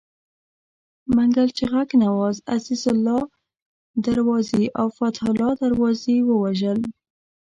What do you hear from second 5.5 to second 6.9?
دروازي ووژل.